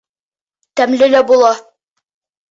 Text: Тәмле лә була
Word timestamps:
Тәмле 0.79 1.09
лә 1.11 1.21
була 1.33 1.51